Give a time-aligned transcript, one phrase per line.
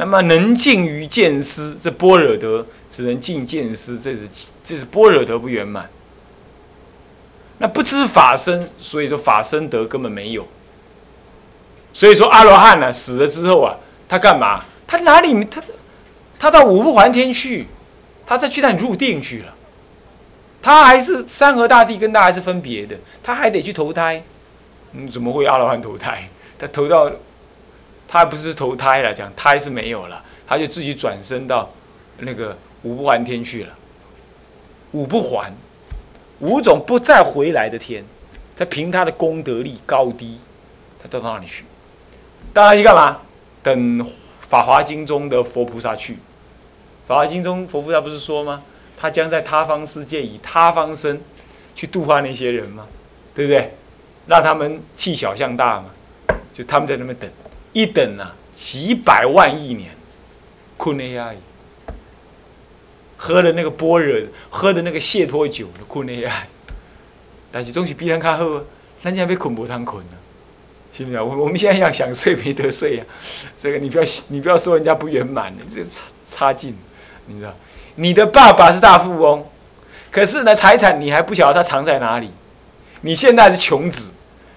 [0.00, 4.26] 那么能尽于见思，这般若德只能尽见思，这是
[4.64, 5.90] 这是般若德不圆满。
[7.58, 10.48] 那不知法身，所以说法身德根本没有。
[11.92, 13.76] 所以说阿罗汉呢死了之后啊，
[14.08, 14.64] 他干嘛？
[14.86, 15.62] 他哪里他
[16.38, 17.66] 他到五不还天去，
[18.24, 19.54] 他再去那里入定去了。
[20.62, 24.22] 他还是山河大地跟他还是分别的，他还得去投胎。
[24.94, 26.26] 嗯，怎么会阿罗汉投胎？
[26.58, 27.12] 他投到，
[28.12, 31.70] 他不是投胎了，讲胎是没有了，他就自己转身到
[32.18, 33.72] 那个五不还天去了。
[34.90, 35.52] 五不还，
[36.40, 38.04] 五种不再回来的天，
[38.56, 40.40] 再凭他的功德力高低，
[41.00, 41.64] 他到哪里去？
[42.52, 43.18] 到哪里干嘛？
[43.62, 43.78] 等
[44.40, 46.14] 《法华经》中的佛菩萨去。
[47.06, 48.64] 《法华经》中佛菩萨不是说吗？
[48.98, 51.20] 他将在他方世界以他方身
[51.76, 52.88] 去度化那些人吗？
[53.36, 53.72] 对不对？
[54.26, 55.86] 让他们气小向大嘛。
[56.52, 57.30] 就他们在那边等，
[57.72, 59.90] 一等啊，几百万亿年，
[60.76, 61.32] 困内亚，
[63.16, 66.46] 喝的那个般若，喝的那个解脱酒，困内亚。
[67.52, 68.62] 但是总是比人较好啊，
[69.02, 70.14] 人家被困不通困啊，
[70.92, 71.24] 是不是啊？
[71.24, 73.06] 我我们现在要想睡没得睡啊，
[73.62, 76.76] 这个你不要你不要说人家不圆满的，这差差劲，
[77.26, 77.54] 你知道？
[77.96, 79.44] 你的爸爸是大富翁，
[80.10, 82.30] 可是呢，财产你还不晓得他藏在哪里，
[83.02, 84.10] 你现在是穷子。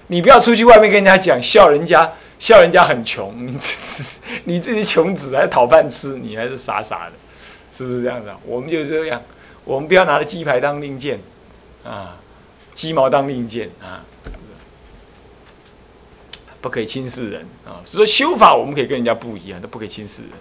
[0.08, 2.12] 你不要出去外面跟人家讲笑人家
[2.44, 3.58] 笑人家很穷，你
[4.44, 7.14] 你自己穷子还讨饭吃，你还是傻傻的，
[7.74, 8.30] 是不是这样子？
[8.46, 9.22] 我们就这样，
[9.64, 11.18] 我们不要拿着鸡排当令箭，
[11.86, 12.18] 啊，
[12.74, 14.04] 鸡毛当令箭啊，
[16.60, 17.80] 不可以轻视人啊。
[17.86, 20.32] 所以说修法我们可以跟人家不一样，都不可以轻视人。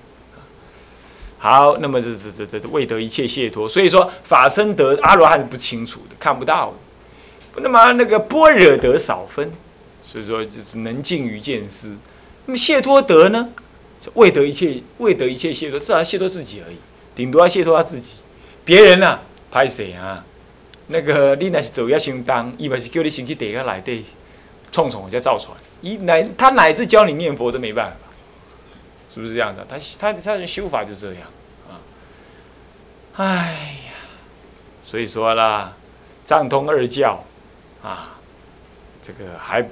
[1.39, 7.63] 好，那么这这这这未得一切解脱，所以说法身得阿罗汉是不清楚的，看不到的。
[7.63, 9.53] 那么那个般若得少分，
[10.03, 11.97] 所以说就是能尽于见思。
[12.47, 13.49] 那么谢托德呢？
[14.15, 16.77] 未得一切，未得一切谢托，至少谢托自己而已，
[17.15, 18.17] 顶多要谢托他自己。
[18.65, 19.21] 别人呢？
[19.51, 20.25] 拍谁啊？
[20.89, 24.05] 那个你那是走要相当，伊嘛是叫你先去地下内底
[24.73, 25.59] 冲冲再造出来。
[25.81, 27.97] 伊乃他乃至教你念佛都没办法，
[29.09, 29.65] 是不是这样的？
[29.71, 31.23] 他他他的修法就这样
[31.71, 31.79] 啊。
[33.15, 33.93] 哎呀，
[34.83, 35.77] 所以说啦，
[36.27, 37.25] 藏通二教。
[37.83, 38.17] 啊，
[39.03, 39.69] 这个还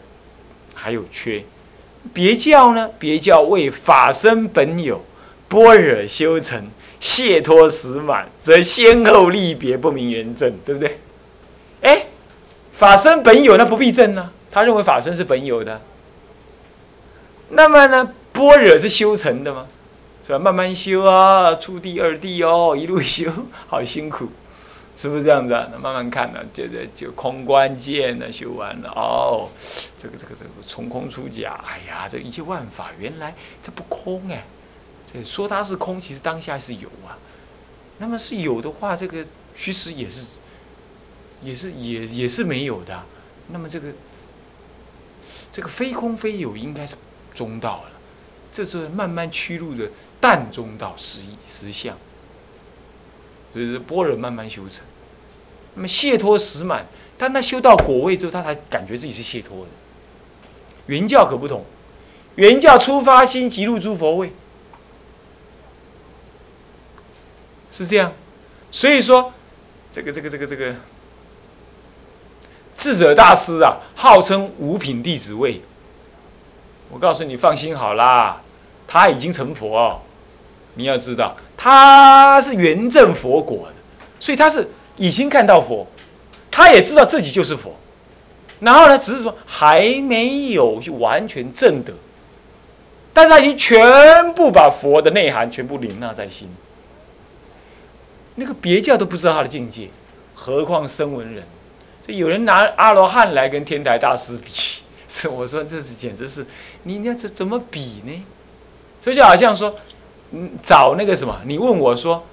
[0.75, 1.42] 还有缺，
[2.12, 2.88] 别教呢？
[2.98, 5.04] 别教为法身本有
[5.48, 10.98] 般若修成解脱实满，则先后立别不明原正，对不对？
[11.82, 12.06] 哎，
[12.72, 14.31] 法身本有，那不必证呢？
[14.50, 15.81] 他认为法身是本有的，
[17.50, 18.12] 那么呢？
[18.32, 19.66] 般若是修成的吗？
[20.26, 20.38] 是吧？
[20.38, 23.31] 慢慢修啊，初地、二地哦，一路修，
[23.66, 24.28] 好辛苦。
[25.00, 25.66] 是不是这样子啊？
[25.72, 29.49] 那慢慢看呢，就就就空关键呢，修完了哦，
[29.99, 33.34] 这个这个这个从空出假，哎呀，这一切万法原来
[33.65, 34.44] 它不空哎，
[35.11, 37.16] 这说它是空，其实当下是有啊。
[37.97, 39.25] 那么是有的话，这个
[39.56, 40.22] 其实也是，
[41.43, 43.03] 也是也也是没有的。
[43.49, 43.88] 那么这个
[45.50, 46.94] 这个非空非有，应该是
[47.34, 47.91] 中道了。
[48.53, 49.88] 这是慢慢趋入的
[50.21, 51.97] 淡中道实实相。
[53.53, 54.83] 所以般若慢慢修成。
[55.75, 59.71] 那么解脱实满，当他修到果位之后，他才感觉自己是解脱的。
[60.87, 61.65] 原教可不同，
[62.34, 64.33] 原教出发心即入诸佛位，
[67.71, 68.12] 是这样。
[68.72, 69.33] 所以说，
[69.93, 70.75] 这个这个这个这个
[72.77, 75.61] 智者大师啊，号称五品弟子位。
[76.91, 78.41] 我告诉你，放心好啦，
[78.88, 80.00] 他已经成佛哦。
[80.75, 83.75] 你要知道，他是原正佛果的，
[84.19, 84.69] 所以他是。
[84.97, 85.86] 已经看到佛，
[86.50, 87.75] 他也知道自己就是佛，
[88.58, 91.94] 然后呢，只是说还没有完全证得，
[93.14, 96.47] 但是他已经全部把佛的内涵全部领纳在心。
[98.34, 99.88] 那个别教都不知道他的境界，
[100.34, 101.44] 何况声闻人？
[102.05, 104.50] 所以有人拿阿罗汉来跟天台大师比，
[105.08, 106.44] 是我说这是简直是，
[106.82, 108.23] 你那这怎么比呢？
[109.02, 109.75] 所以就好像说，
[110.62, 112.25] 找那个什么，你问我说，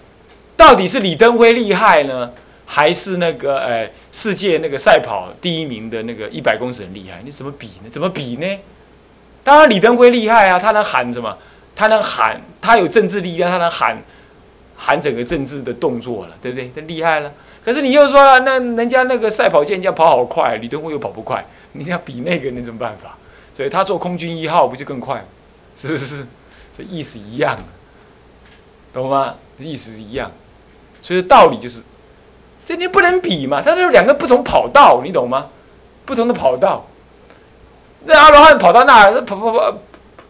[0.55, 2.31] 到底是李登辉厉害呢？
[2.69, 7.89] 还是那个呃，世界那个赛跑第一名的那个一百公尺很厉害，你怎么比呢？
[7.89, 8.59] 怎么比呢？
[9.41, 11.37] 当然李登辉厉害啊，他能喊什么？
[11.73, 13.97] 他能喊，他有政治力量，他能喊
[14.75, 16.69] 喊整个政治的动作了，对不对？
[16.75, 17.31] 他厉害了。
[17.63, 23.17] 可是你又说了，那人家那个赛跑健将跑好快，李登辉又跑不快，你要比那个，你怎么办法？
[23.53, 25.23] 所以他做空军一号不就更快吗？
[25.77, 26.25] 是不是？
[26.77, 27.57] 这意思一样，
[28.93, 29.35] 懂吗？
[29.59, 30.31] 意思是一样，
[31.01, 31.81] 所以道理就是。
[32.65, 35.47] 这你不能比嘛，它就是两个不同跑道，你懂吗？
[36.05, 36.85] 不同的跑道。
[38.03, 39.77] 那阿罗汉跑到那，跑跑跑，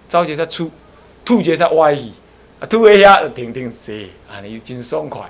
[0.07, 0.69] 着急在出，
[1.25, 2.13] 吐结在歪移，
[2.59, 5.21] 啊，对呀，停停这啊，你经爽快。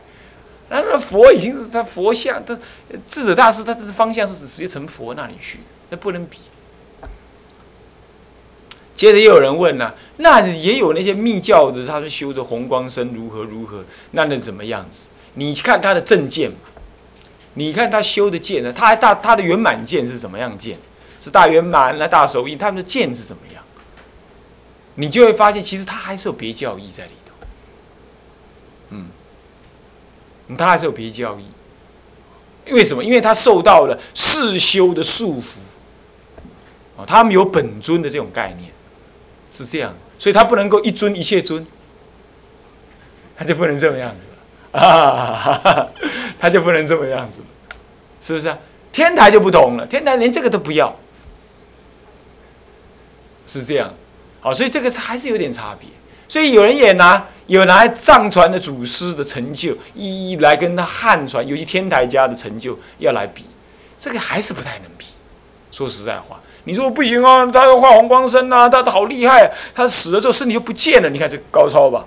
[0.70, 2.58] 那那佛已经是他佛像，他
[3.10, 5.60] 智者大师他的方向是直接成佛那里去，
[5.90, 6.40] 那不能比。
[8.98, 15.02] 接着又有人问了，那也有那些密教的，他说修的红光身如何如何，那能怎么样子？
[15.36, 16.58] 你看他的正见嘛，
[17.54, 20.80] 你看他修的剑呢，他还大他的圆满剑是怎么样剑？
[21.22, 23.64] 是大圆满那大手印，他们的剑是怎么样？
[24.96, 27.36] 你就会发现，其实他还是有别教义在里头。
[28.90, 31.46] 嗯，他还是有别教义。
[32.74, 33.04] 为什么？
[33.04, 35.58] 因为他受到了世修的束缚。
[36.96, 38.72] 哦，他们有本尊的这种概念。
[39.58, 41.66] 是这样，所以他不能够一尊一切尊，
[43.36, 45.88] 他就不能这么样子啊，
[46.38, 47.40] 他就不能这么样子，
[48.22, 48.58] 是不是啊？
[48.92, 50.96] 天台就不同了，天台连这个都不要，
[53.48, 53.92] 是这样，
[54.42, 55.90] 好，所以这个是还是有点差别。
[56.30, 63.46] 所以有人也拿有拿藏传的祖师的成就一一来跟他汉传，尤其天台家的成就要来比，
[63.98, 65.08] 这个还是不太能比。
[65.72, 66.40] 说实在话。
[66.68, 71.10] 你说不行啊，他要画黄光身呐，他好厉害，他死了之后身体就不见了。
[71.10, 72.06] 你看这高超吧？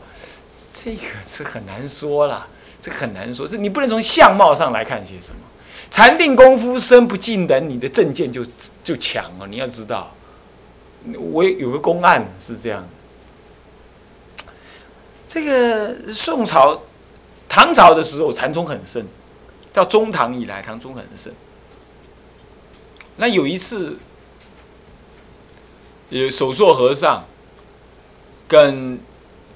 [0.84, 1.02] 这个
[1.34, 2.46] 这很难说啦，
[2.82, 3.48] 这很难说。
[3.48, 5.40] 这你不能从相貌上来看些什么。
[5.90, 8.44] 禅定功夫深不进人，你的正见就
[8.84, 9.46] 就强了。
[9.46, 10.14] 你要知道，
[11.18, 12.86] 我有个公案是这样
[15.26, 16.78] 这个宋朝、
[17.48, 19.02] 唐朝的时候禅宗很盛，
[19.72, 21.32] 到中唐以来，唐宗很盛。
[23.16, 23.96] 那有一次。
[26.10, 27.24] 有首座和尚
[28.48, 28.98] 跟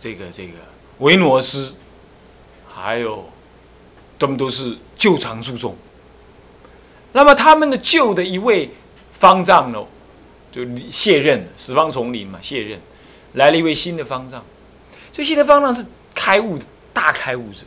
[0.00, 0.52] 这个这个
[0.98, 1.74] 维诺斯，
[2.72, 3.28] 还有
[4.18, 5.76] 他们都是旧常注重。
[7.12, 8.70] 那么他们的旧的一位
[9.18, 9.84] 方丈呢，
[10.52, 12.80] 就卸任，十方丛林嘛，卸任，
[13.32, 14.44] 来了一位新的方丈。
[15.12, 15.84] 这新的方丈是
[16.14, 17.60] 开悟的大开悟者，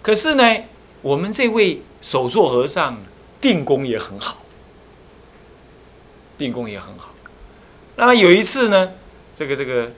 [0.00, 0.56] 可是呢，
[1.02, 2.96] 我们这位首座和尚
[3.40, 4.38] 定功也很好，
[6.38, 7.09] 定功也很好。
[8.00, 8.92] 那么有一次呢，
[9.36, 9.90] 这个这个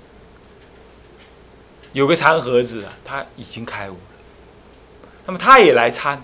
[1.93, 4.01] 有个禅盒子啊，他已经开悟了。
[5.25, 6.21] 那么他也来参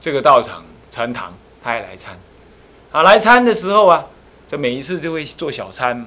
[0.00, 2.18] 这个道场禅堂，他也来参。
[2.90, 4.06] 啊，来参的时候啊，
[4.48, 6.06] 这每一次就会做小参嘛。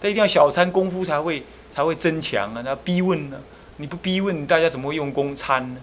[0.00, 1.42] 他一定要小参功夫才会
[1.74, 2.62] 才会增强啊。
[2.64, 3.38] 那逼问呢？
[3.78, 5.80] 你不逼问，大家怎么会用功参呢？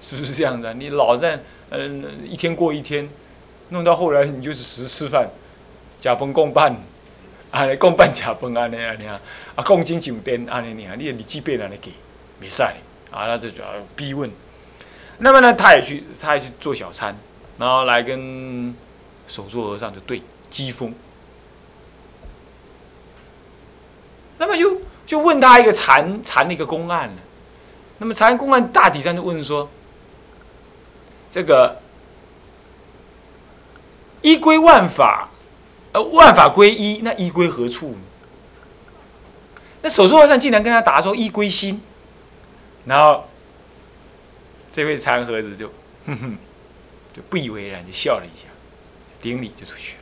[0.00, 0.72] 是不是这样的？
[0.72, 3.06] 你老在嗯一天过一天，
[3.68, 5.28] 弄到后来你就是食吃饭，
[6.00, 6.74] 假崩共办。
[7.50, 9.20] 安尼共办食饭安尼安尼啊，
[9.54, 11.92] 啊共进酒店安尼尼啊，你的日记本安尼给，
[12.40, 13.62] 没使啊，那就叫
[13.94, 14.30] 逼问。
[15.18, 17.16] 那么呢，他也去，他也去做小餐，
[17.56, 18.74] 然后来跟
[19.26, 20.20] 手座和尚就对
[20.50, 20.92] 机锋。
[24.38, 27.22] 那么就就问他一个禅禅的一个公案呢。
[27.98, 29.70] 那么禅公案大体上就问说，
[31.30, 31.80] 这个
[34.20, 35.30] 一归万法。
[36.02, 37.96] 万法归一，那一归何处？
[39.82, 41.80] 那手座和尚竟然跟他答说一归心，
[42.86, 43.28] 然后
[44.72, 45.68] 这位禅和子就
[46.06, 46.36] 哼哼，
[47.14, 48.48] 就不以为然，就笑了一下，
[49.22, 49.98] 顶礼就出去了。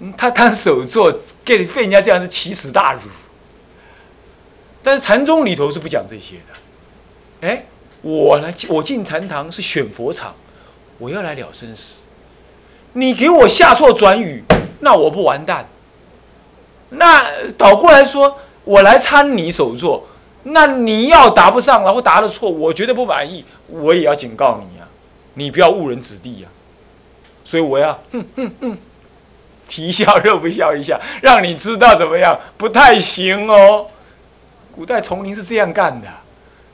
[0.00, 1.12] 嗯，他当手座，
[1.44, 3.00] 给被人家这样是奇耻大辱。
[4.82, 7.46] 但是禅宗里头是不讲这些的。
[7.46, 7.64] 哎，
[8.02, 10.34] 我来，我进禅堂是选佛场，
[10.98, 11.98] 我要来了生死。
[12.94, 14.42] 你给我下错转语。
[14.80, 15.64] 那我不完蛋？
[16.90, 17.24] 那
[17.56, 20.06] 倒过来说，我来参你手座，
[20.42, 24.86] 那你要答不上，然后答的错，我绝对不满意，我也要警告你呀，
[25.34, 26.48] 你不要误人子弟呀。
[27.44, 28.78] 所以我要哼哼哼，
[29.68, 33.86] 皮笑肉不笑一下，让你知道怎么样，不太行哦。
[34.72, 36.08] 古代丛林是这样干的，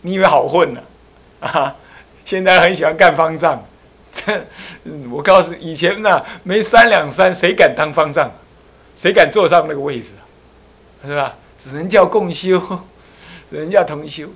[0.01, 0.81] 你以为好混呢？
[1.41, 1.75] 啊，
[2.25, 3.63] 现在很喜欢干方丈。
[5.11, 8.31] 我告诉，以前呢没三两三，谁敢当方丈？
[9.01, 10.09] 谁敢坐上那个位置？
[11.05, 11.35] 是吧？
[11.63, 12.59] 只能叫共修，
[13.51, 14.29] 只能叫同修。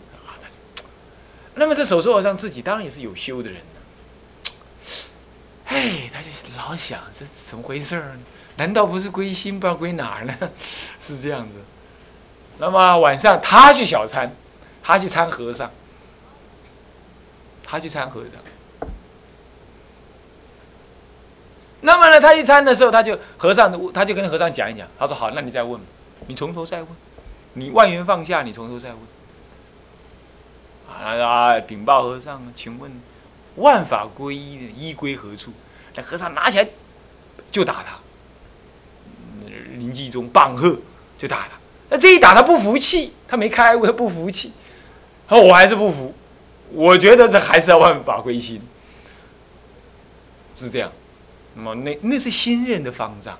[1.55, 4.53] 那么这手座和尚自己当然也是有修的人呢。
[5.67, 8.17] 哎，他就老想这怎么回事儿？
[8.57, 10.35] 难道不是归心，不知道归哪儿呢？
[11.01, 11.55] 是这样子。
[12.59, 14.31] 那么晚上他去小参，
[14.83, 15.71] 他去参和尚，
[17.65, 18.33] 他去参和尚。
[21.83, 24.87] 那么呢，他一参的时候，他就和尚，他就跟和尚讲一讲。
[24.99, 25.81] 他说：“好，那你再问，
[26.27, 26.89] 你从头再问，
[27.55, 28.99] 你万缘放下，你从头再问。”
[30.93, 32.91] 啊啊，禀报和尚，请问
[33.57, 35.53] 万法归一，一归何处？
[35.95, 36.69] 那和尚拿起来
[37.51, 37.99] 就打他，
[39.77, 40.77] 灵济中棒喝
[41.19, 41.59] 就打他，
[41.89, 44.53] 那这一打他不服气，他没开悟，他不服气，
[45.27, 46.15] 他说我还是不服，
[46.73, 48.61] 我觉得这还是要万法归心，
[50.55, 50.93] 是这样。
[51.55, 53.37] 那么那那是新任的方丈，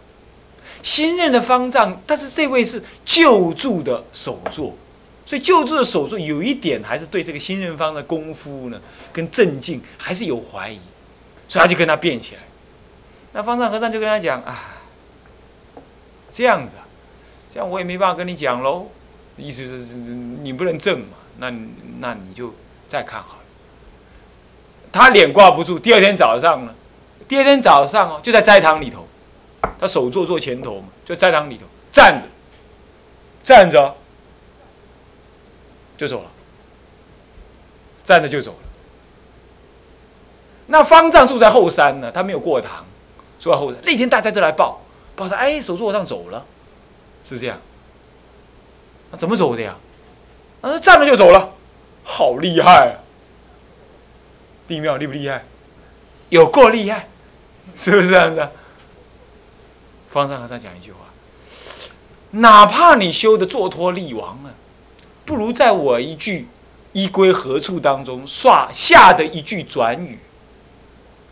[0.83, 4.75] 新任的方丈，但是这位是救助的首座，
[5.25, 8.81] 所以救助的首座有一点还是对这个新任方的功夫呢
[9.13, 10.81] 跟镇静还是有怀疑，
[11.49, 12.41] 所以他就跟他辩起来。
[13.33, 14.77] 那方丈和尚就跟他讲啊，
[16.33, 16.83] 这样子啊，
[17.53, 18.89] 这样我也没办法跟你讲喽，
[19.37, 21.53] 意思是你不能正嘛，那
[22.01, 22.53] 那你就
[22.89, 23.41] 再看好了。
[24.91, 26.75] 他脸挂不住，第二天早上呢？
[27.31, 29.07] 第二天早上哦，就在斋堂里头，
[29.79, 32.27] 他首座坐前头嘛，就斋堂里头站着，
[33.45, 33.95] 站着
[35.97, 36.27] 就走了，
[38.05, 38.59] 站着就走了。
[40.67, 42.85] 那方丈住在后山呢，他没有过堂，
[43.39, 43.81] 住在后山。
[43.85, 44.81] 那天大家都来报，
[45.15, 46.45] 报他哎，首座和尚走了，
[47.29, 47.61] 是这样。
[49.13, 49.77] 那怎么走的呀？
[50.63, 51.53] 啊，站着就走了，
[52.03, 52.99] 好厉害啊！
[54.67, 55.45] 地庙厉不厉害？
[56.31, 57.07] 有够厉害！
[57.77, 58.49] 是不是这样子？
[60.11, 60.99] 方丈和尚讲一句话：
[62.33, 64.51] 哪怕你修的坐脱力王啊，
[65.25, 66.49] 不如在我一句
[66.93, 70.19] “依归何处”当中刷下的一句转语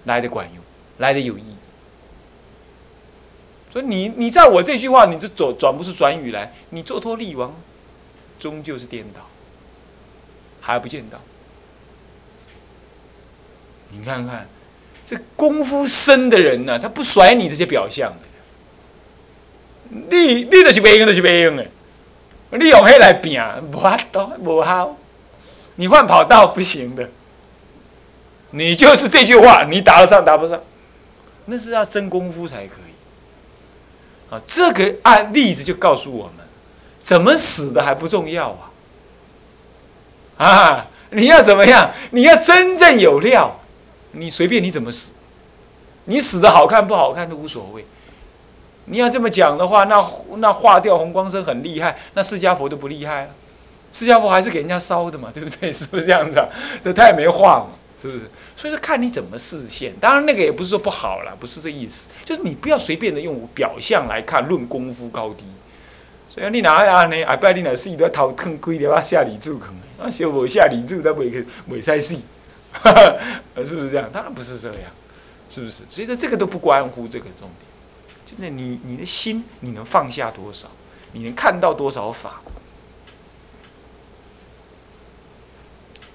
[0.04, 0.62] 来的管用，
[0.98, 1.56] 来的有意义。
[3.72, 7.52] 所以你你在我这句话，你就走转不出转语来，你坐脱力王
[8.38, 9.20] 终究是颠倒，
[10.60, 11.18] 还不见到。
[13.90, 14.48] 你看看。
[15.08, 18.18] 这功夫深的人呢，他不甩你这些表象的。
[20.10, 21.64] 你你就是没用，就是没用的。
[22.50, 23.40] 你用黑来拼，
[23.72, 24.94] 无法度，无效。
[25.76, 27.08] 你换跑道不行的。
[28.50, 30.60] 你就是这句话，你打得上打不上，
[31.46, 34.34] 那是要真功夫才可以。
[34.34, 36.46] 啊，这个案例子就告诉我们，
[37.02, 40.46] 怎么死的还不重要啊。
[40.46, 41.92] 啊，你要怎么样？
[42.10, 43.57] 你要真正有料。
[44.18, 45.10] 你随便你怎么死，
[46.04, 47.84] 你死的好看不好看都无所谓。
[48.86, 50.02] 你要这么讲的话，那
[50.36, 53.28] 那化掉红光身很厉害，那释迦佛都不厉害了。
[53.92, 55.70] 释迦佛还是给人家烧的嘛，对不对？
[55.72, 56.42] 是不是这样子？
[56.82, 57.68] 这太没话嘛，
[58.00, 58.30] 是不是？
[58.56, 59.92] 所以说看你怎么视线。
[60.00, 65.44] 当然那个也不是说不好了，不是这意思，就是你不要随便的用表象来看论功夫高低。
[66.28, 67.22] 所以你哪样呢？
[67.24, 72.14] 阿拜你哪死都要头坑龟的话下里住坑，啊小无下里住都袂去袂使死。
[73.66, 74.08] 是不是这样？
[74.12, 74.90] 当然不是这样，
[75.50, 75.82] 是不是？
[75.88, 77.66] 所以说这个都不关乎这个重点，
[78.24, 80.68] 就是你你的心你能放下多少，
[81.12, 82.40] 你能看到多少法，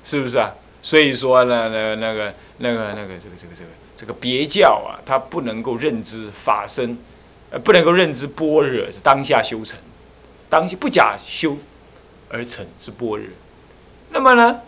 [0.06, 0.52] 是不是啊？
[0.82, 6.98] 所以说呢，那个那个那个那个这个这个这个这个别教啊，它不能够认知法身，
[7.50, 9.78] 呃，不能够认知般若是当下修成，
[10.50, 11.58] 当下不假修
[12.30, 13.28] 而成是般若。
[14.12, 14.62] 那么呢？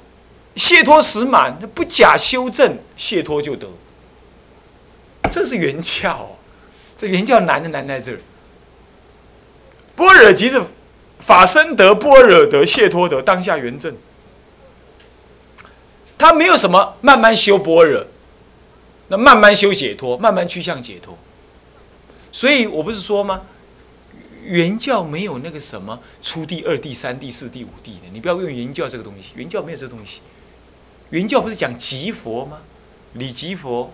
[0.55, 3.67] 解脱时满，不假修正，解脱就得。
[5.31, 6.37] 这是原教，
[6.95, 8.19] 这原教难的难在这儿。
[9.95, 10.61] 般若即是
[11.19, 13.95] 法身得，般若得，解脱得，当下圆正。
[16.17, 18.05] 他没有什么慢慢修般若，
[19.09, 21.17] 那慢慢修解脱，慢慢趋向解脱。
[22.31, 23.41] 所以我不是说吗？
[24.43, 30.21] 原教没有那个什么初地、二地、三地、四地、五地的，你不要用原教这个东西，原教没有这个东西。
[31.11, 32.59] 原教不是讲即佛吗？
[33.13, 33.93] 理即佛，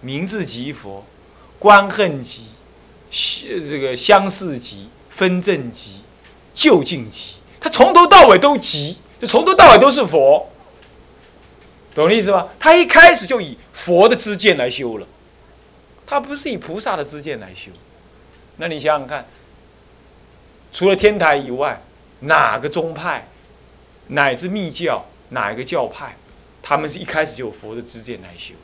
[0.00, 1.04] 名字即佛，
[1.58, 2.48] 观恨即，
[3.10, 6.02] 这个相似即，分正即，
[6.54, 10.50] 究竟即，他从头到尾都即，就从头到尾都是佛，
[11.94, 12.48] 懂我意思吧？
[12.60, 15.06] 他一开始就以佛的知见来修了，
[16.06, 17.72] 他不是以菩萨的知见来修。
[18.58, 19.26] 那你想想看，
[20.72, 21.80] 除了天台以外，
[22.20, 23.26] 哪个宗派，
[24.08, 26.14] 乃至密教，哪一个教派？
[26.66, 28.54] 他们是一开始就有佛的知见来修，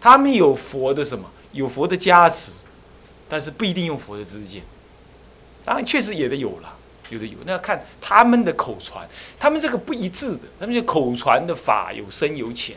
[0.00, 1.28] 他们有佛的什么？
[1.50, 2.52] 有佛的加持，
[3.28, 4.62] 但是不一定用佛的知见。
[5.64, 6.72] 当然，确实也得有了，
[7.08, 7.36] 有的有。
[7.44, 9.08] 那要看他们的口传，
[9.40, 12.76] 他们这个不一致的，他们这口传的法有深有浅，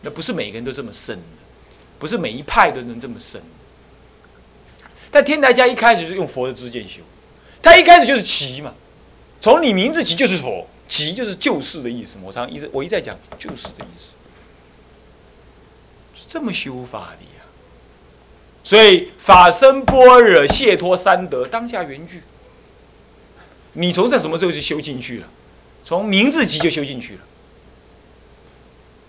[0.00, 1.22] 那不是每个人都这么深的，
[2.00, 3.40] 不是每一派都能这么深。
[5.12, 7.00] 但天台家一开始就用佛的知见修，
[7.62, 8.74] 他一开始就是奇嘛，
[9.40, 10.66] 从你名字起就是佛。
[10.92, 14.08] 即就是救世的意思，我常一直我一再讲救世的意思，
[16.20, 17.42] 是这么修法的呀。
[18.62, 22.20] 所以法身般若解脱三德当下圆具，
[23.72, 25.28] 你从在什么时候就修进去了？
[25.82, 27.20] 从名字集就修进去了。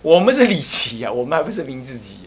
[0.00, 2.20] 我们是理集呀，我们还不是名字集，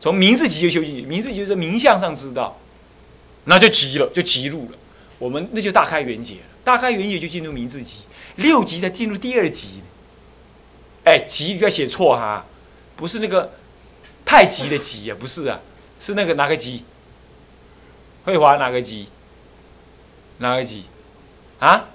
[0.00, 2.58] 从名字集就修进去，名字集就是名相上知道，
[3.44, 4.78] 那就急了，就急入了。
[5.18, 6.40] 我们那就大开圆解了。
[6.64, 7.98] 大开圆解就进入明字集，
[8.38, 9.82] 六级才进入第二级。
[11.04, 12.44] 哎，集不要写错哈，
[12.96, 13.52] 不是那个
[14.24, 15.60] 太极的极呀，不是啊，
[16.00, 16.84] 是那个哪个极？
[18.24, 19.08] 慧华哪个极？
[20.38, 20.84] 哪个极？
[21.58, 21.86] 啊？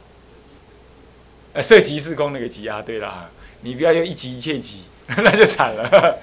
[1.54, 3.30] 呃，色即是空那个极啊，对了，
[3.62, 6.20] 你不要用一极一切极， 那就惨了。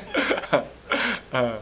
[1.31, 1.59] 嗯，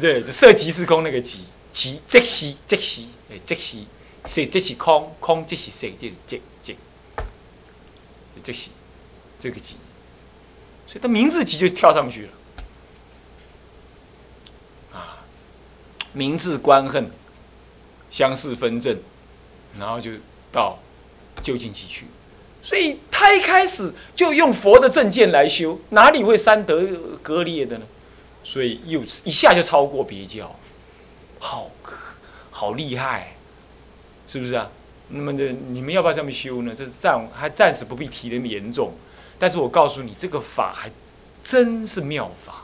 [0.00, 3.76] 对，色即是空那个极，极即是即是，哎，即是
[4.24, 6.76] 色即是空，空即是色，即即即，
[8.42, 8.70] 这些
[9.38, 9.76] 这个极，
[10.86, 12.32] 所以他名字极就跳上去了。
[14.92, 15.18] 啊，
[16.12, 17.10] 名字观恨，
[18.10, 18.98] 相似分正，
[19.78, 20.10] 然后就
[20.52, 20.78] 到
[21.42, 22.06] 究竟极去。
[22.62, 26.86] 所以他一开始就用佛的正见来修，哪里会三德
[27.22, 27.86] 割裂的呢？
[28.44, 30.54] 所以又一下就超过别教，
[31.38, 31.70] 好，
[32.50, 33.34] 好厉害，
[34.26, 34.70] 是不是啊？
[35.10, 36.74] 那么的你们要不要这么修呢？
[36.76, 38.92] 这是暂还暂时不必提那么严重，
[39.38, 40.90] 但是我告诉你，这个法还
[41.42, 42.62] 真是妙法。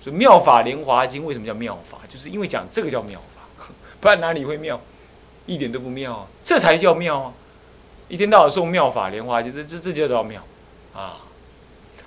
[0.00, 1.98] 所以《妙法莲华经》为什么叫妙法？
[2.08, 3.66] 就是因为讲这个叫妙法，
[4.00, 4.80] 不然哪里会妙？
[5.46, 6.26] 一点都不妙啊！
[6.44, 7.32] 这才叫妙啊！
[8.08, 10.42] 一天到晚送妙法莲华经，这这这就叫妙
[10.92, 11.18] 啊！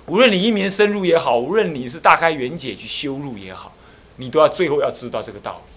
[0.06, 3.72] 无论你一年深入也好，无论你是大开圆解去修入也好，
[4.16, 5.69] 你都要最后要知道这个道理，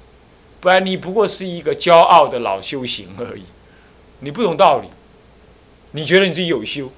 [0.64, 3.44] 不然你不过是一个骄傲的老修行而已。
[4.22, 4.88] 你不懂道理，
[5.92, 6.90] 你觉得你自己有修，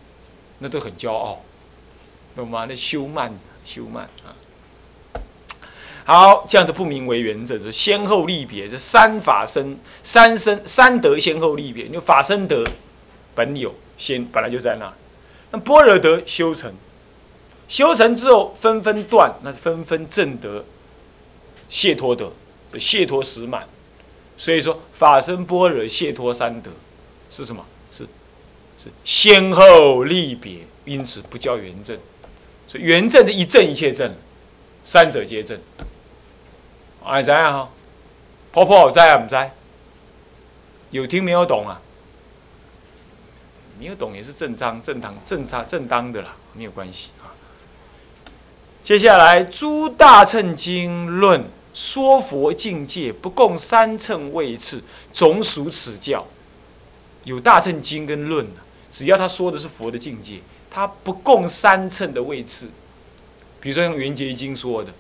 [0.60, 1.42] 那都很骄傲，
[2.36, 2.68] 懂吗？
[2.70, 4.30] 那修慢，修慢啊！
[6.06, 11.86] 好，这样子不名为原则，先后立别，是三法生、三生、三德先后立别。
[11.86, 12.64] 因为法生德
[13.34, 14.94] 本有先，本来就在那。
[15.50, 16.72] 那般若德修成，
[17.68, 20.64] 修成之后纷纷断，那纷纷正德
[21.68, 22.32] 解脱德，
[22.78, 23.68] 解脱实满。
[24.38, 26.70] 所以说法身般若解脱三德
[27.32, 27.66] 是什么？
[27.92, 28.04] 是
[28.78, 31.98] 是先后立别，因此不叫圆正。
[32.68, 34.14] 所以圆正是一正一切正，
[34.84, 35.58] 三者皆正。
[37.04, 37.70] 哎，知啊哈？
[38.52, 39.24] 婆婆在啊？
[39.24, 39.54] 唔在？
[40.92, 41.82] 有听没有懂啊？
[43.80, 47.32] 没有懂也是正常、正常、正常、正当的啦，没有关系啊。
[48.82, 51.42] 接下来《诸大乘经论》
[51.76, 54.82] 说佛境界不共三乘位次，
[55.14, 56.26] 总属此教。
[57.26, 58.48] 有大乘经跟论
[58.92, 60.40] 只要他说的是佛的境界，
[60.72, 62.70] 他不共三乘的位次。
[63.60, 64.92] 比如说像《圆觉经》说的。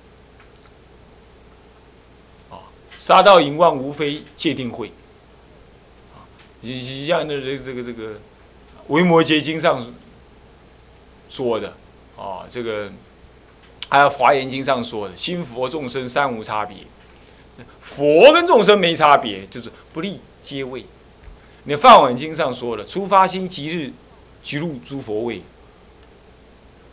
[2.50, 2.60] 啊
[3.00, 4.92] 杀盗淫妄无非界定会，
[6.16, 6.26] 啊，
[7.08, 8.14] 像那这这个这个
[8.88, 9.94] 《维摩诘经》上
[11.30, 11.76] 说的，
[12.18, 12.92] 啊，这个
[13.90, 16.78] 还有《华严经》上说的，心佛众生三无差别，
[17.82, 20.86] 佛跟众生没差别，就是不立阶位。
[21.64, 23.92] 你《梵网经》上说的，出发心即日
[24.44, 25.42] 即入诸佛位，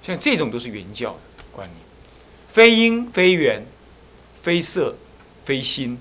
[0.03, 1.79] 像这种都是原教的观念，
[2.53, 3.65] 非因非缘，
[4.43, 4.97] 非色。
[5.45, 5.99] 非心，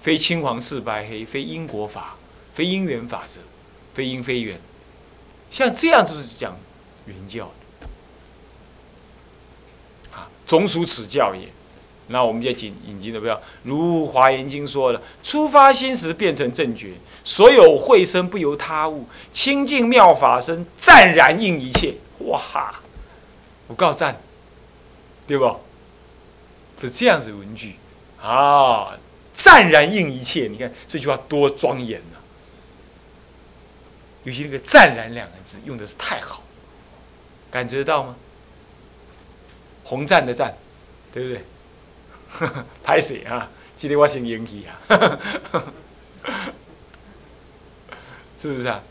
[0.00, 2.16] 非青黄赤白黑，非因果法，
[2.54, 3.38] 非因缘法则，
[3.92, 4.58] 非因非缘，
[5.50, 6.56] 像这样就是讲
[7.04, 7.52] 原教的，
[10.52, 11.48] 总属此教也。
[12.08, 16.92] 那我们就引引经的不要，如华严经说了，出发心时变成正觉，
[17.24, 21.94] 所有慧生不由他物，清净妙法身湛然应一切。
[22.18, 22.82] 哇哈，
[23.66, 24.20] 我告赞，
[25.26, 25.58] 对不？
[26.82, 27.76] 是这样子文句。
[28.20, 28.92] 啊！
[29.34, 32.18] 湛然应一切，你看这句话多庄严呐！
[34.24, 36.42] 尤其那个“湛然”两个字用的是太好，
[37.50, 38.16] 感觉得到吗？
[39.92, 40.56] 红赞的赞，
[41.12, 41.44] 对不对？
[42.82, 43.46] 拍谁啊？
[43.76, 44.80] 今天我先引起啊！
[48.40, 48.82] 是不是啊？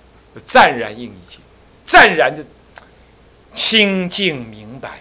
[0.46, 1.40] 湛然应一切，
[1.88, 2.46] 湛然的
[3.56, 5.00] 清净明白，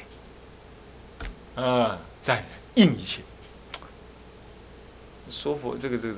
[1.57, 3.21] 啊，湛然应一切。
[5.31, 6.15] 说佛这个这个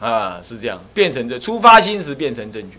[0.00, 2.78] 啊是这样，变成这出发心时变成正觉，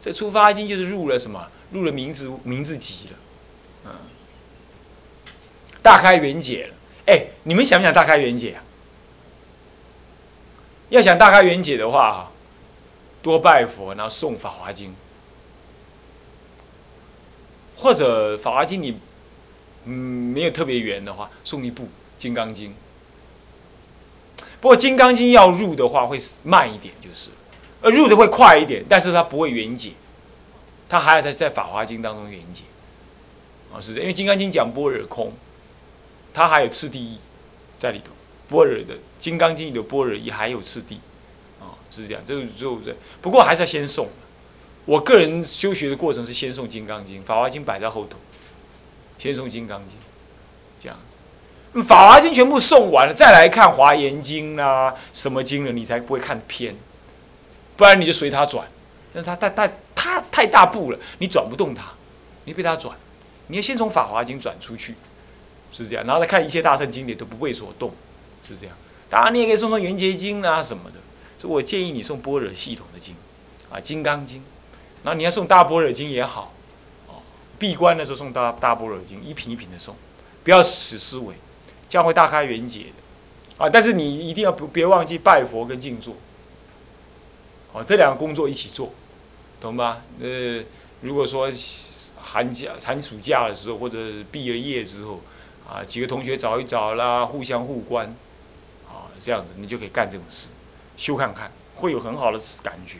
[0.00, 1.48] 这出发心就是入了什么？
[1.70, 3.16] 入了名字名字集了，
[5.82, 6.74] 大开圆解了。
[7.06, 8.62] 哎，你们想不想大开圆解啊？
[10.90, 12.30] 要想大开圆解的话，
[13.22, 14.94] 多拜佛，然后诵法华经，
[17.76, 18.98] 或者法华经你
[19.86, 22.74] 嗯没有特别圆的话，送一部金刚经。
[24.60, 27.30] 不过《金刚经》要入的话会慢一点，就是，
[27.80, 29.92] 呃，入的会快一点，但是它不会圆解，
[30.88, 32.62] 它还要在在《法华经》当中圆解，
[33.74, 35.32] 啊，是的因为《金刚经》讲般若空，
[36.34, 37.18] 它还有次第义
[37.76, 38.12] 在里头，
[38.48, 41.00] 般若的《金刚经》里的般若义还有次第，
[41.60, 42.94] 啊，是这样，就就这。
[43.20, 44.06] 不过还是要先诵。
[44.84, 48.16] 我个人修学的过程是先诵《金刚经》，《法华经》摆在后头，
[49.18, 49.88] 先诵《金刚经》，
[50.82, 51.78] 这样子。
[51.84, 56.74] 《法华经》全部诵完了，再来看《华严经》啦，什么经了，你才不会看偏。
[57.76, 58.66] 不然你就随他转，
[59.12, 61.92] 那他太太他太大步了，你转不动他，
[62.44, 62.96] 你被他转。
[63.46, 64.94] 你要先从《法华经》转出去，
[65.72, 67.90] 是这样，然后再看一切大圣经典都不为所动，
[68.46, 68.76] 是这样。
[69.08, 70.96] 当然你也可以送送《圆觉经》啊什么的，
[71.38, 73.14] 所以我建议你送般若系统的经，
[73.70, 74.40] 啊，《金刚经》。
[75.04, 76.52] 然后你要送大般若经也好，
[77.08, 77.14] 哦，
[77.58, 79.96] 闭关的时候送大大般若经，一品一品的送，
[80.44, 81.34] 不要死思维，
[81.88, 82.86] 这样会大开圆解
[83.58, 83.68] 的，啊！
[83.68, 86.14] 但是你一定要不别忘记拜佛跟静坐，
[87.72, 88.92] 哦，这两个工作一起做，
[89.60, 90.02] 懂吗？
[90.20, 90.62] 呃，
[91.00, 91.50] 如果说
[92.16, 93.98] 寒假寒暑假的时候，或者
[94.30, 95.20] 毕了业之后，
[95.68, 98.06] 啊，几个同学找一找啦，互相互关，
[98.88, 100.48] 啊，这样子你就可以干这种事，
[100.96, 102.98] 修看看，会有很好的感觉。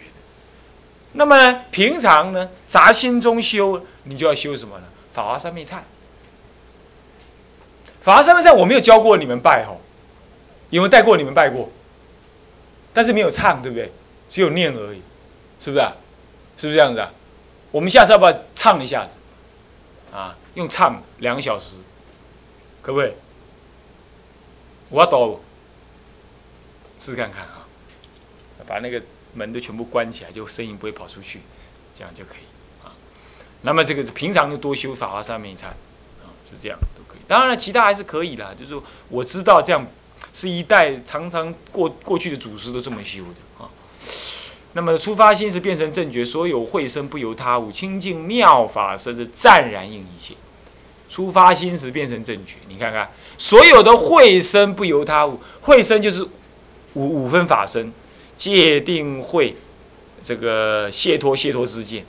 [1.13, 4.85] 那么平常呢，杂心中修，你就要修什么呢？
[5.13, 5.79] 法华三昧忏。
[8.03, 9.81] 法华三昧忏我没有教过你们拜吼，
[10.71, 11.71] 有没有带过你们拜过？
[12.95, 13.93] 但是没有唱，对不对？
[14.29, 15.03] 只有念而已，
[15.61, 15.93] 是不是啊？
[16.57, 17.11] 是不是这样子啊？
[17.71, 19.13] 我们下次要不要唱一下子？
[20.17, 21.77] 啊，用唱两个小时，
[22.83, 23.13] 可不可以？
[24.91, 25.41] 我要抖，
[27.01, 27.65] 试试看看啊，
[28.67, 29.03] 把那个。
[29.35, 31.41] 门都全部关起来，就声音不会跑出去，
[31.97, 32.93] 这样就可以啊。
[33.63, 37.23] 那么这个平常就多修法华三昧忏啊，是这样都可以。
[37.27, 38.51] 当然了，其他还是可以啦。
[38.55, 39.87] 就是我知道这样
[40.35, 43.71] 是一代常常过过去的祖师都这么修的啊。
[44.75, 50.35] 那么出发心是变成正觉，所有慧身不由他物，清净妙法身是湛然应一切。
[51.13, 56.25] 出发心时变成正觉，你看看所有的慧身不由他物，慧身就是
[56.95, 57.93] 五五分法身。
[58.39, 59.55] 界定慧，
[60.25, 62.05] 这个解脱解脱之见，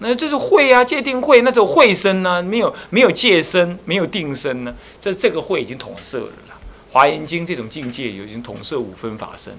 [0.00, 2.42] 那这是慧啊，界定慧，那种会身呢？
[2.42, 4.74] 没有没有界身，没有定身呢？
[5.00, 6.58] 这这个慧已经统摄了啦。
[6.92, 9.54] 华严经这种境界已经统摄五分法身，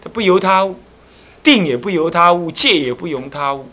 [0.00, 0.76] 它不由他物，
[1.42, 3.68] 定也不由他物，界也不由他物，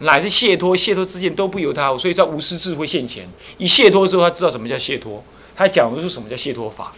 [0.00, 3.28] 乃至解脱解脱之见都不由他，所以叫无师智慧现前。
[3.58, 5.22] 一解脱之后，他知道什么叫解脱，
[5.54, 6.92] 他讲的是什么叫解脱法。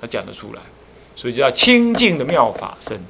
[0.00, 0.60] 他讲得出来，
[1.16, 3.00] 所以叫清净的妙法身。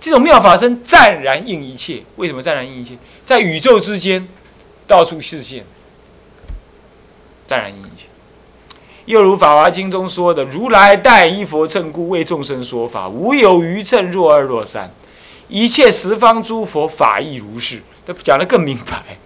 [0.00, 2.02] 这种妙法身湛然应一切。
[2.16, 2.96] 为什么湛然应一切？
[3.24, 4.26] 在宇宙之间，
[4.86, 5.64] 到处视现，
[7.46, 8.06] 湛然应一切。
[9.06, 14.90] 又如《法华经》中说的：“如来待一佛乘故，为众生说法，无有余乘，若二若三。
[15.48, 19.16] 一切十方诸佛法亦如是。”他讲得更明白，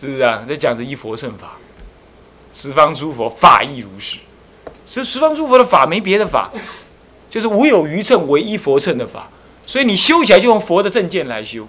[0.00, 0.44] 是不是啊？
[0.48, 1.58] 这讲着一佛乘法，
[2.54, 4.16] 十方诸佛法亦如是。
[4.86, 6.50] 十十方诸佛的法没别的法，
[7.28, 9.28] 就是无有余乘，唯一佛乘的法。
[9.66, 11.68] 所以你修起来就用佛的正见来修，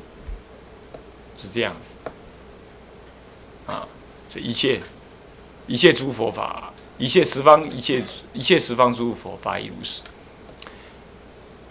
[1.40, 1.76] 是这样。
[3.68, 3.86] 啊，
[4.28, 4.82] 这一切
[5.68, 8.02] 一切诸佛法，一切十方一切
[8.34, 10.02] 一切十方诸佛法亦如是。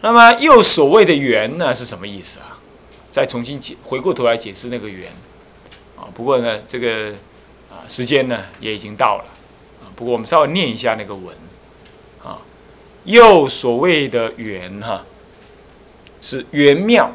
[0.02, 2.59] 那么又所谓的缘呢是什么意思啊？
[3.10, 5.10] 再重新解回过头来解释那个缘。
[5.96, 7.10] 啊，不过呢这个
[7.70, 9.24] 啊时间呢也已经到了。
[9.82, 11.34] 啊不过我们稍微念一下那个文，
[12.24, 12.38] 啊，
[13.04, 15.04] 又所谓的圆哈，
[16.22, 17.12] 是圆妙、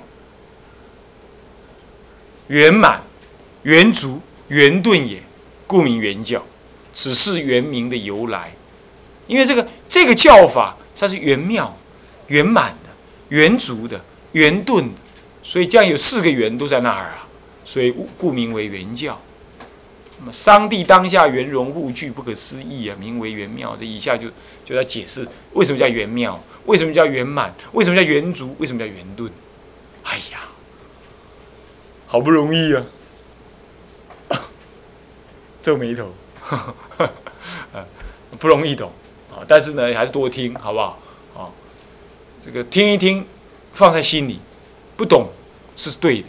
[2.48, 3.02] 圆满、
[3.64, 5.22] 圆足、圆顿也，
[5.66, 6.44] 故名圆教。
[6.94, 8.54] 此是圆名的由来。
[9.28, 11.76] 因为这个这个教法，它是圆妙、
[12.28, 12.90] 圆满的、
[13.30, 14.00] 圆足的、
[14.34, 15.02] 圆顿的，
[15.48, 17.28] 所以这样有四个圆都在那儿啊，
[17.64, 19.18] 所以故名为圆教。
[20.20, 23.78] 那么，商帝当下圆融互具，不可思议啊，名为圆妙。
[23.80, 24.28] 这以下就
[24.66, 29.30] 就在解释为什么叫圆妙，为什么叫圆满，为什么叫圆足，为什么叫圆顿。
[30.04, 30.40] 哎呀，
[32.08, 32.84] 好不容易啊，
[35.62, 36.12] 皱眉头，
[38.40, 38.92] 不容易懂
[39.32, 39.44] 啊。
[39.48, 41.00] 但是呢，还是多听，好不好？
[41.36, 41.52] 啊，
[42.44, 43.26] 这个听一听，
[43.74, 44.40] 放在心里，
[44.96, 45.28] 不懂
[45.76, 46.28] 是对的，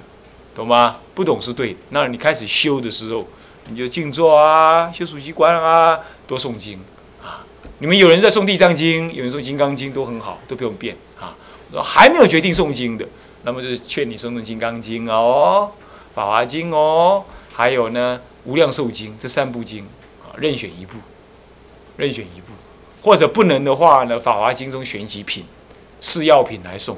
[0.55, 0.98] 懂吗？
[1.14, 1.79] 不懂是对的。
[1.90, 3.26] 那你开始修的时候。
[3.68, 6.79] 你就静坐啊，修数息观啊，多诵经
[7.20, 7.44] 啊。
[7.81, 11.35] 你们有人在诵地藏经，有人诵金刚经，都很好，都不用变啊。
[11.83, 13.05] 还没有决定诵经的，
[13.42, 15.72] 那么就是劝你诵诵金刚经哦，
[16.14, 17.24] 法华经哦，
[17.55, 19.85] 还有呢无量寿经这三部经
[20.22, 20.98] 啊，任选一部，
[21.96, 22.52] 任选一部，
[23.02, 25.44] 或者不能的话呢，法华经中选几品，
[26.00, 26.94] 四药品来诵，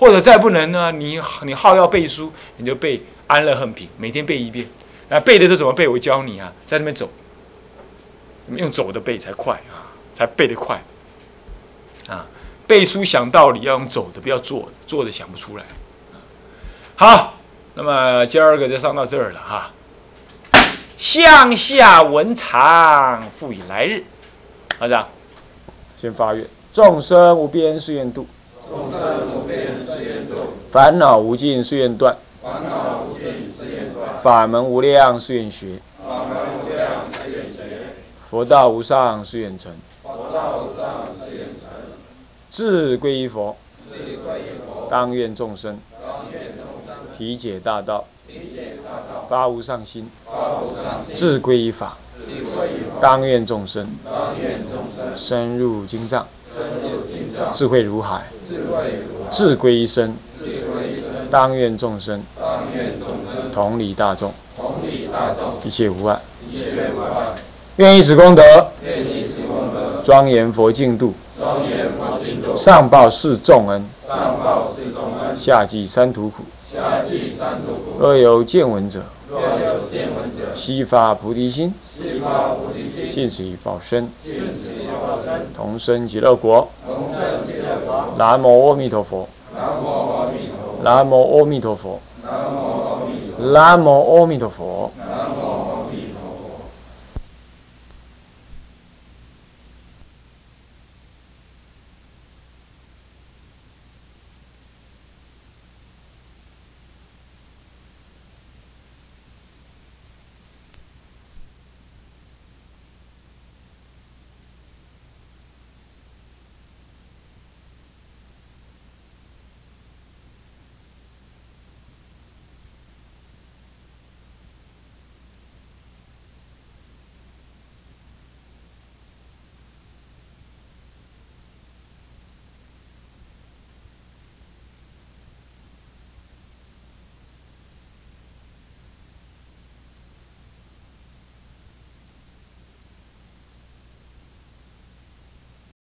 [0.00, 4.66] 或者再不能呢，你你好要背书，你就背安乐恨品，每天背一遍。
[5.10, 5.86] 啊，背的都怎么背？
[5.86, 7.10] 我教你啊，在那边走，
[8.56, 10.80] 用走的背才快啊，才背得快。
[12.08, 12.24] 啊，
[12.66, 15.64] 背书想道理要用走的，不要坐着，坐的想不出来。
[16.96, 17.34] 好，
[17.74, 19.70] 那么今儿个就上到这儿了哈。
[20.96, 24.02] 向下文长，复以来日。
[24.78, 25.06] 好，这样，
[25.98, 28.26] 先发愿：众生无边誓愿度，
[28.70, 29.00] 众生
[29.34, 29.69] 无边；
[30.70, 35.80] 烦恼无尽誓愿断，烦恼无尽誓愿断；法门无量誓愿学，
[38.30, 39.72] 佛道无上誓愿成，
[40.04, 41.66] 佛道无上誓愿成；
[42.52, 43.56] 志归于佛，
[44.88, 45.76] 当愿众生。
[46.00, 48.04] 当愿众生体解大道，
[49.28, 51.98] 发无上心，发无上心；志归于法，
[53.00, 53.88] 当愿众生。
[55.16, 56.28] 深入经藏，
[57.52, 60.16] 智慧如海，智慧如海；志归一生，智归一生，
[61.30, 66.20] 当愿众生当愿众生同理大众，同理大众，一切无碍。
[66.50, 67.34] 一切无碍。
[67.76, 68.42] 愿以此功德，
[68.84, 76.42] 愿以此功德，庄严佛净土，庄严佛净土，上报四重恩，上报四重恩，下济三途苦。
[76.72, 78.00] 下济三途苦。
[78.00, 86.68] 若有见闻者，若有见闻者，悉发菩提心，悉发菩提心，尽此以报身，尽此以报身，同生极乐国。
[86.84, 88.14] 同生极乐国。
[88.18, 89.28] 南无阿弥陀佛。
[90.82, 92.00] 南无阿弥陀佛。
[93.38, 94.69] 南无阿弥陀佛。